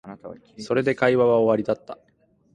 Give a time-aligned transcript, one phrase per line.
[0.57, 1.99] それで会話は終わりだった